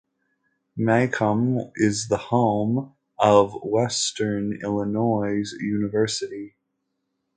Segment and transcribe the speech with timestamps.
[0.75, 6.55] Macomb is the home of Western Illinois University.